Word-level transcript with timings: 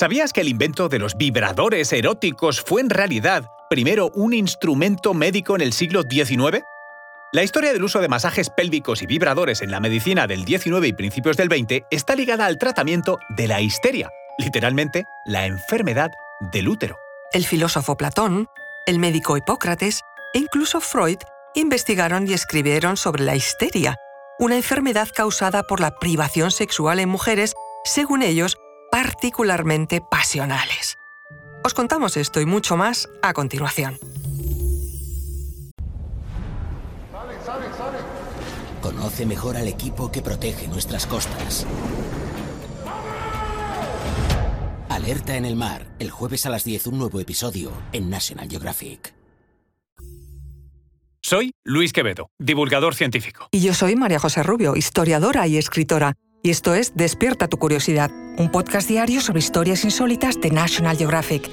¿Sabías 0.00 0.32
que 0.32 0.40
el 0.40 0.48
invento 0.48 0.88
de 0.88 0.98
los 0.98 1.14
vibradores 1.18 1.92
eróticos 1.92 2.62
fue 2.62 2.80
en 2.80 2.88
realidad 2.88 3.44
primero 3.68 4.10
un 4.14 4.32
instrumento 4.32 5.12
médico 5.12 5.54
en 5.56 5.60
el 5.60 5.74
siglo 5.74 6.04
XIX? 6.08 6.64
La 7.32 7.42
historia 7.42 7.70
del 7.74 7.84
uso 7.84 8.00
de 8.00 8.08
masajes 8.08 8.48
pélvicos 8.48 9.02
y 9.02 9.06
vibradores 9.06 9.60
en 9.60 9.70
la 9.70 9.78
medicina 9.78 10.26
del 10.26 10.46
XIX 10.46 10.86
y 10.86 10.94
principios 10.94 11.36
del 11.36 11.50
XX 11.50 11.84
está 11.90 12.16
ligada 12.16 12.46
al 12.46 12.56
tratamiento 12.56 13.18
de 13.36 13.46
la 13.46 13.60
histeria, 13.60 14.08
literalmente 14.38 15.04
la 15.26 15.44
enfermedad 15.44 16.10
del 16.50 16.68
útero. 16.68 16.96
El 17.34 17.44
filósofo 17.44 17.98
Platón, 17.98 18.48
el 18.86 19.00
médico 19.00 19.36
Hipócrates 19.36 20.00
e 20.32 20.38
incluso 20.38 20.80
Freud 20.80 21.18
investigaron 21.54 22.26
y 22.26 22.32
escribieron 22.32 22.96
sobre 22.96 23.22
la 23.22 23.36
histeria, 23.36 23.96
una 24.38 24.56
enfermedad 24.56 25.10
causada 25.14 25.62
por 25.62 25.80
la 25.80 25.90
privación 25.90 26.52
sexual 26.52 27.00
en 27.00 27.10
mujeres, 27.10 27.52
según 27.84 28.22
ellos, 28.22 28.56
particularmente 28.90 30.00
pasionales. 30.00 30.98
Os 31.64 31.74
contamos 31.74 32.16
esto 32.16 32.40
y 32.40 32.46
mucho 32.46 32.76
más 32.76 33.08
a 33.22 33.32
continuación. 33.32 33.98
Conoce 38.82 39.26
mejor 39.26 39.56
al 39.56 39.68
equipo 39.68 40.10
que 40.10 40.22
protege 40.22 40.66
nuestras 40.68 41.06
costas. 41.06 41.66
Alerta 44.88 45.36
en 45.36 45.44
el 45.44 45.56
mar, 45.56 45.86
el 45.98 46.10
jueves 46.10 46.46
a 46.46 46.50
las 46.50 46.64
10 46.64 46.88
un 46.88 46.98
nuevo 46.98 47.20
episodio 47.20 47.72
en 47.92 48.10
National 48.10 48.48
Geographic. 48.48 49.14
Soy 51.22 51.52
Luis 51.64 51.92
Quevedo, 51.92 52.30
divulgador 52.38 52.94
científico. 52.94 53.48
Y 53.50 53.60
yo 53.60 53.74
soy 53.74 53.94
María 53.94 54.18
José 54.18 54.42
Rubio, 54.42 54.74
historiadora 54.76 55.46
y 55.46 55.58
escritora. 55.58 56.14
Y 56.42 56.50
esto 56.50 56.74
es 56.74 56.92
Despierta 56.96 57.48
tu 57.48 57.58
curiosidad, 57.58 58.10
un 58.40 58.50
podcast 58.50 58.88
diario 58.88 59.20
sobre 59.20 59.40
historias 59.40 59.84
insólitas 59.84 60.40
de 60.40 60.50
National 60.50 60.96
Geographic. 60.96 61.48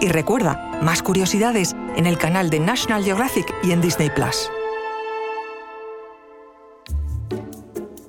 Y 0.00 0.08
recuerda, 0.08 0.78
más 0.82 1.02
curiosidades 1.02 1.76
en 1.96 2.06
el 2.06 2.16
canal 2.16 2.48
de 2.48 2.58
National 2.58 3.04
Geographic 3.04 3.54
y 3.62 3.72
en 3.72 3.82
Disney 3.82 4.08
Plus. 4.08 4.50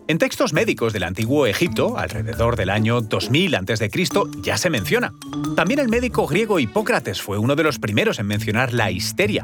En 0.08 0.18
textos 0.18 0.54
médicos 0.54 0.94
del 0.94 1.04
antiguo 1.04 1.46
Egipto, 1.46 1.98
alrededor 1.98 2.56
del 2.56 2.70
año 2.70 3.02
2000 3.02 3.56
a.C., 3.56 3.90
ya 4.42 4.58
se 4.58 4.70
menciona. 4.70 5.14
También 5.56 5.80
el 5.80 5.90
médico 5.90 6.28
griego 6.28 6.60
Hipócrates 6.60 7.22
fue 7.22 7.38
uno 7.38 7.56
de 7.56 7.64
los 7.64 7.80
primeros 7.80 8.20
en 8.20 8.28
mencionar 8.28 8.74
la 8.74 8.92
histeria. 8.92 9.44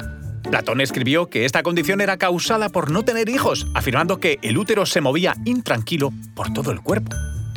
Platón 0.49 0.79
escribió 0.79 1.29
que 1.29 1.43
esta 1.43 1.61
condición 1.61 1.99
era 1.99 2.17
causada 2.17 2.69
por 2.69 2.89
no 2.89 3.03
tener 3.03 3.27
hijos, 3.27 3.67
afirmando 3.73 4.19
que 4.19 4.39
el 4.41 4.57
útero 4.57 4.85
se 4.85 5.01
movía 5.01 5.35
intranquilo 5.43 6.11
por 6.35 6.53
todo 6.53 6.71
el 6.71 6.79
cuerpo. 6.81 7.15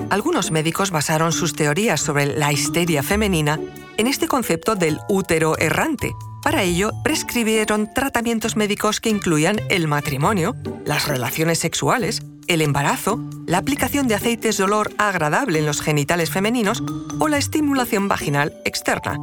Algunos 0.09 0.51
médicos 0.51 0.91
basaron 0.91 1.33
sus 1.33 1.53
teorías 1.53 2.01
sobre 2.01 2.27
la 2.27 2.53
histeria 2.53 3.03
femenina 3.03 3.61
en 3.97 4.07
este 4.07 4.27
concepto 4.27 4.75
del 4.75 4.99
útero 5.09 5.59
errante. 5.59 6.15
Para 6.43 6.63
ello, 6.63 6.91
prescribieron 7.05 7.93
tratamientos 7.93 8.57
médicos 8.57 9.01
que 9.01 9.11
incluían 9.11 9.61
el 9.69 9.89
matrimonio, 9.89 10.57
las 10.87 11.07
relaciones 11.07 11.59
sexuales, 11.59 12.23
el 12.47 12.63
embarazo, 12.63 13.21
la 13.47 13.59
aplicación 13.59 14.09
de 14.09 14.15
aceites 14.15 14.57
de 14.57 14.65
olor 14.65 14.91
agradable 14.99 15.59
en 15.59 15.67
los 15.67 15.83
genitales 15.83 16.31
femeninos 16.31 16.83
o 17.19 17.29
la 17.29 17.39
estimulación 17.39 18.09
vaginal 18.09 18.55
externa. 18.65 19.19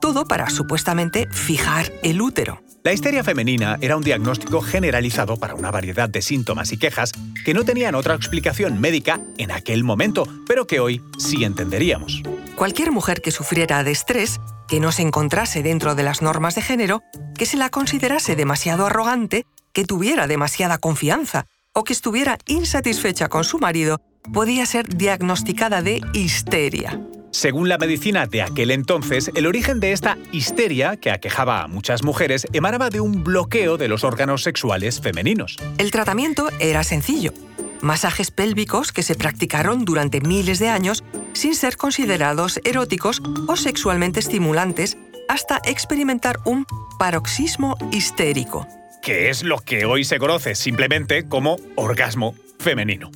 Todo 0.00 0.26
para 0.26 0.50
supuestamente 0.50 1.28
fijar 1.30 1.92
el 2.02 2.20
útero. 2.20 2.60
La 2.86 2.92
histeria 2.92 3.24
femenina 3.24 3.78
era 3.80 3.96
un 3.96 4.04
diagnóstico 4.04 4.60
generalizado 4.60 5.38
para 5.38 5.56
una 5.56 5.72
variedad 5.72 6.08
de 6.08 6.22
síntomas 6.22 6.70
y 6.70 6.76
quejas 6.76 7.10
que 7.44 7.52
no 7.52 7.64
tenían 7.64 7.96
otra 7.96 8.14
explicación 8.14 8.80
médica 8.80 9.20
en 9.38 9.50
aquel 9.50 9.82
momento, 9.82 10.24
pero 10.46 10.68
que 10.68 10.78
hoy 10.78 11.02
sí 11.18 11.42
entenderíamos. 11.42 12.22
Cualquier 12.54 12.92
mujer 12.92 13.22
que 13.22 13.32
sufriera 13.32 13.82
de 13.82 13.90
estrés, 13.90 14.40
que 14.68 14.78
no 14.78 14.92
se 14.92 15.02
encontrase 15.02 15.64
dentro 15.64 15.96
de 15.96 16.04
las 16.04 16.22
normas 16.22 16.54
de 16.54 16.62
género, 16.62 17.02
que 17.36 17.44
se 17.44 17.56
la 17.56 17.70
considerase 17.70 18.36
demasiado 18.36 18.86
arrogante, 18.86 19.46
que 19.72 19.84
tuviera 19.84 20.28
demasiada 20.28 20.78
confianza 20.78 21.46
o 21.72 21.82
que 21.82 21.92
estuviera 21.92 22.38
insatisfecha 22.46 23.28
con 23.28 23.42
su 23.42 23.58
marido 23.58 24.00
podía 24.32 24.64
ser 24.64 24.86
diagnosticada 24.96 25.82
de 25.82 26.02
histeria. 26.12 27.00
Según 27.36 27.68
la 27.68 27.76
medicina 27.76 28.24
de 28.24 28.40
aquel 28.40 28.70
entonces, 28.70 29.30
el 29.34 29.46
origen 29.46 29.78
de 29.78 29.92
esta 29.92 30.16
histeria 30.32 30.96
que 30.96 31.10
aquejaba 31.10 31.62
a 31.62 31.68
muchas 31.68 32.02
mujeres 32.02 32.46
emanaba 32.54 32.88
de 32.88 33.00
un 33.00 33.24
bloqueo 33.24 33.76
de 33.76 33.88
los 33.88 34.04
órganos 34.04 34.42
sexuales 34.42 35.02
femeninos. 35.02 35.58
El 35.76 35.90
tratamiento 35.90 36.48
era 36.60 36.82
sencillo. 36.82 37.34
Masajes 37.82 38.30
pélvicos 38.30 38.90
que 38.90 39.02
se 39.02 39.16
practicaron 39.16 39.84
durante 39.84 40.22
miles 40.22 40.60
de 40.60 40.70
años 40.70 41.04
sin 41.34 41.54
ser 41.54 41.76
considerados 41.76 42.58
eróticos 42.64 43.20
o 43.46 43.56
sexualmente 43.56 44.18
estimulantes 44.18 44.96
hasta 45.28 45.60
experimentar 45.66 46.38
un 46.46 46.64
paroxismo 46.98 47.76
histérico 47.92 48.66
que 49.02 49.30
es 49.30 49.44
lo 49.44 49.58
que 49.58 49.84
hoy 49.84 50.02
se 50.02 50.18
conoce 50.18 50.56
simplemente 50.56 51.28
como 51.28 51.58
orgasmo 51.76 52.34
femenino. 52.58 53.10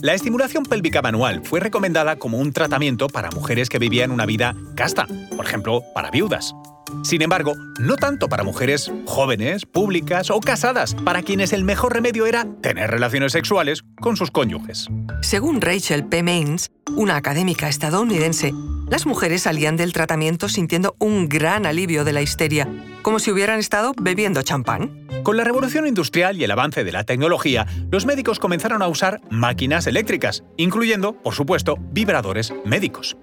La 0.00 0.14
estimulación 0.14 0.64
pélvica 0.64 1.02
manual 1.02 1.42
fue 1.44 1.60
recomendada 1.60 2.16
como 2.16 2.38
un 2.38 2.52
tratamiento 2.52 3.08
para 3.08 3.30
mujeres 3.30 3.68
que 3.68 3.78
vivían 3.78 4.10
una 4.10 4.26
vida 4.26 4.54
casta, 4.74 5.06
por 5.36 5.44
ejemplo, 5.44 5.82
para 5.94 6.10
viudas. 6.10 6.54
Sin 7.02 7.22
embargo, 7.22 7.54
no 7.80 7.96
tanto 7.96 8.28
para 8.28 8.44
mujeres 8.44 8.92
jóvenes, 9.06 9.66
públicas 9.66 10.30
o 10.30 10.40
casadas, 10.40 10.94
para 10.94 11.22
quienes 11.22 11.52
el 11.52 11.64
mejor 11.64 11.92
remedio 11.92 12.26
era 12.26 12.46
tener 12.62 12.90
relaciones 12.90 13.32
sexuales 13.32 13.82
con 14.00 14.16
sus 14.16 14.30
cónyuges. 14.30 14.88
Según 15.20 15.60
Rachel 15.60 16.04
P. 16.06 16.22
Maines, 16.22 16.70
una 16.96 17.16
académica 17.16 17.68
estadounidense, 17.68 18.52
las 18.88 19.06
mujeres 19.06 19.42
salían 19.42 19.76
del 19.76 19.92
tratamiento 19.92 20.48
sintiendo 20.48 20.96
un 20.98 21.28
gran 21.28 21.66
alivio 21.66 22.04
de 22.04 22.12
la 22.12 22.22
histeria, 22.22 22.68
como 23.02 23.18
si 23.18 23.30
hubieran 23.30 23.58
estado 23.58 23.92
bebiendo 24.00 24.42
champán. 24.42 25.06
Con 25.22 25.36
la 25.36 25.44
revolución 25.44 25.86
industrial 25.86 26.36
y 26.36 26.44
el 26.44 26.50
avance 26.50 26.84
de 26.84 26.92
la 26.92 27.04
tecnología, 27.04 27.66
los 27.90 28.06
médicos 28.06 28.38
comenzaron 28.38 28.82
a 28.82 28.88
usar 28.88 29.20
máquinas 29.30 29.86
eléctricas, 29.86 30.44
incluyendo, 30.56 31.20
por 31.20 31.34
supuesto, 31.34 31.76
vibradores 31.90 32.52
médicos. 32.64 33.16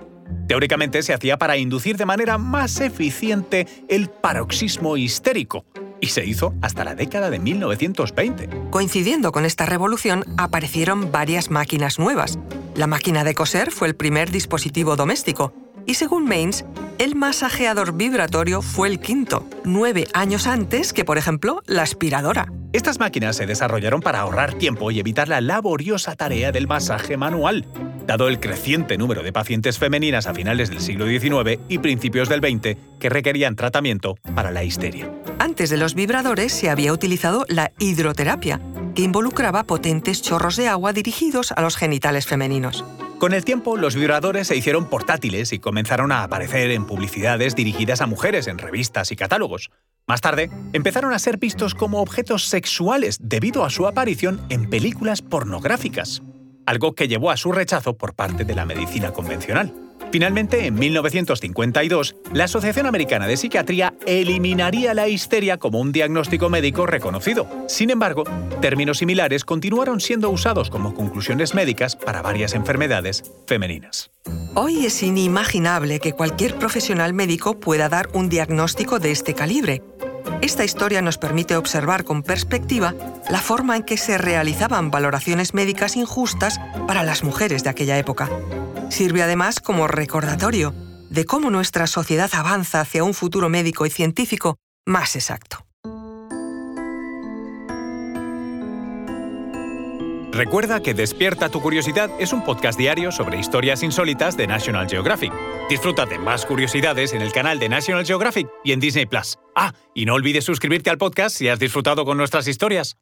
Teóricamente 0.47 1.01
se 1.03 1.13
hacía 1.13 1.38
para 1.38 1.57
inducir 1.57 1.95
de 1.95 2.06
manera 2.06 2.38
más 2.38 2.81
eficiente 2.81 3.68
el 3.88 4.09
paroxismo 4.09 4.97
histérico, 4.97 5.66
y 6.01 6.07
se 6.07 6.25
hizo 6.25 6.53
hasta 6.62 6.84
la 6.84 6.95
década 6.95 7.30
de 7.30 7.40
1920. 7.40 8.50
Coincidiendo 8.72 9.31
con 9.31 9.45
esta 9.45 9.66
revolución, 9.66 10.25
aparecieron 10.38 11.13
varias 11.13 11.50
máquinas 11.50 11.97
nuevas. 11.97 12.38
La 12.76 12.88
máquina 12.88 13.24
de 13.24 13.36
coser 13.36 13.70
fue 13.70 13.88
el 13.88 13.96
primer 13.96 14.32
dispositivo 14.32 14.96
doméstico, 14.96 15.54
y 15.86 15.94
según 15.94 16.26
Mains, 16.26 16.66
el 16.98 17.16
masajeador 17.16 17.94
vibratorio 17.94 18.64
fue 18.64 18.88
el 18.88 19.00
quinto, 19.00 19.48
nueve 19.64 20.08
años 20.14 20.48
antes 20.48 20.92
que, 20.92 21.06
por 21.06 21.20
ejemplo, 21.20 21.62
la 21.68 21.84
aspiradora. 21.84 22.52
Estas 22.72 23.00
máquinas 23.00 23.36
se 23.36 23.46
desarrollaron 23.46 24.02
para 24.02 24.22
ahorrar 24.22 24.56
tiempo 24.56 24.90
y 24.90 25.00
evitar 25.00 25.28
la 25.28 25.40
laboriosa 25.40 26.16
tarea 26.16 26.52
del 26.52 26.68
masaje 26.68 27.16
manual, 27.16 27.68
dado 28.08 28.28
el 28.28 28.40
creciente 28.40 28.98
número 28.98 29.22
de 29.22 29.32
pacientes 29.32 29.78
femeninas 29.78 30.26
a 30.26 30.34
finales 30.34 30.70
del 30.70 30.80
siglo 30.80 31.06
XIX 31.06 31.60
y 31.70 31.78
principios 31.78 32.28
del 32.28 32.40
XX 32.40 32.78
que 33.00 33.10
requerían 33.10 33.56
tratamiento 33.56 34.16
para 34.34 34.50
la 34.50 34.64
histeria. 34.64 35.12
Antes 35.38 35.70
de 35.70 35.78
los 35.78 35.94
vibradores 35.94 36.52
se 36.52 36.72
había 36.72 36.92
utilizado 36.92 37.46
la 37.48 37.72
hidroterapia, 37.78 38.60
que 38.96 39.02
involucraba 39.02 39.64
potentes 39.64 40.22
chorros 40.22 40.56
de 40.56 40.68
agua 40.68 40.94
dirigidos 40.94 41.52
a 41.52 41.62
los 41.62 41.76
genitales 41.78 42.26
femeninos. 42.26 42.86
Con 43.20 43.34
el 43.34 43.46
tiempo, 43.46 43.78
los 43.78 43.96
vibradores 43.96 44.48
se 44.48 44.56
hicieron 44.58 44.90
portátiles 44.90 45.54
y 45.54 45.59
comenzaron 45.59 46.12
a 46.12 46.24
aparecer 46.24 46.72
en 46.72 46.86
publicidades 46.86 47.56
dirigidas 47.56 48.02
a 48.02 48.08
mujeres 48.08 48.48
en 48.48 48.58
revistas 48.58 49.12
y 49.12 49.16
catálogos. 49.16 49.72
Más 50.06 50.20
tarde, 50.20 50.50
empezaron 50.74 51.14
a 51.14 51.20
ser 51.20 51.38
vistos 51.38 51.74
como 51.74 52.02
objetos 52.02 52.48
sexuales 52.48 53.18
debido 53.22 53.64
a 53.64 53.70
su 53.70 53.88
aparición 53.88 54.42
en 54.50 54.70
películas 54.70 55.22
pornográficas, 55.22 56.22
algo 56.66 56.96
que 56.96 57.08
llevó 57.08 57.31
a 57.31 57.38
su 57.38 57.54
rechazo 57.54 57.98
por 57.98 58.14
parte 58.14 58.44
de 58.44 58.56
la 58.56 58.66
medicina 58.66 59.12
convencional. 59.12 59.74
Finalmente, 60.13 60.68
en 60.68 60.75
1952, 60.75 62.15
la 62.33 62.44
Asociación 62.44 62.86
Americana 62.86 63.25
de 63.25 63.36
Psiquiatría 63.36 63.95
eliminaría 64.06 64.94
la 64.94 65.07
histeria 65.07 65.57
como 65.57 65.80
un 65.80 65.92
diagnóstico 65.92 66.51
médico 66.51 66.86
reconocido. 66.86 67.48
Sin 67.68 67.89
embargo, 67.89 68.24
términos 68.62 69.00
similares 69.00 69.44
continuaron 69.44 70.00
siendo 70.00 70.30
usados 70.30 70.69
como 70.69 70.94
conclusiones 70.94 71.56
médicas 71.56 71.95
para 71.95 72.21
varias 72.21 72.54
enfermedades 72.54 73.24
femeninas. 73.48 74.12
Hoy 74.54 74.86
es 74.86 75.01
inimaginable 75.01 76.00
que 76.00 76.13
cualquier 76.13 76.59
profesional 76.59 77.16
médico 77.16 77.59
pueda 77.59 77.89
dar 77.89 78.09
un 78.13 78.30
diagnóstico 78.30 79.00
de 79.00 79.09
este 79.09 79.33
calibre. 79.33 79.81
Esta 80.44 80.63
historia 80.63 81.01
nos 81.01 81.18
permite 81.18 81.56
observar 81.56 82.04
con 82.04 82.21
perspectiva 82.21 82.94
la 83.31 83.39
forma 83.39 83.77
en 83.77 83.81
que 83.81 83.98
se 83.98 84.19
realizaban 84.19 84.92
valoraciones 84.92 85.56
médicas 85.56 85.95
injustas 85.95 86.59
para 86.88 87.01
las 87.01 87.24
mujeres 87.24 87.63
de 87.63 87.71
aquella 87.71 87.98
época. 87.98 88.30
Sirve 88.89 89.24
además 89.24 89.59
como 89.59 89.88
recordatorio 89.88 90.74
de 91.09 91.25
cómo 91.25 91.50
nuestra 91.50 91.88
sociedad 91.88 92.30
avanza 92.33 92.81
hacia 92.81 93.03
un 93.03 93.13
futuro 93.13 93.50
médico 93.50 93.85
y 93.85 93.89
científico 93.89 94.57
más 94.85 95.15
exacto. 95.15 95.65
Recuerda 100.33 100.81
que 100.81 100.95
Despierta 100.95 101.50
tu 101.50 101.62
Curiosidad 101.62 102.09
es 102.19 102.33
un 102.33 102.44
podcast 102.44 102.77
diario 102.77 103.12
sobre 103.12 103.38
historias 103.38 103.83
insólitas 103.83 104.35
de 104.35 104.47
National 104.47 104.89
Geographic. 104.89 105.31
Disfruta 105.69 106.07
de 106.07 106.18
más 106.18 106.47
curiosidades 106.47 107.13
en 107.13 107.21
el 107.21 107.31
canal 107.31 107.59
de 107.59 107.69
National 107.69 108.03
Geographic 108.03 108.50
y 108.63 108.71
en 108.71 108.80
Disney 108.80 109.06
Plus. 109.06 109.38
Ah, 109.56 109.74
y 109.94 110.06
no 110.06 110.15
olvides 110.15 110.44
suscribirte 110.44 110.89
al 110.89 110.97
podcast 110.97 111.38
si 111.38 111.50
has 111.50 111.59
disfrutado 111.59 112.03
con 112.03 112.18
nuestras 112.18 112.47
historias. 112.47 112.97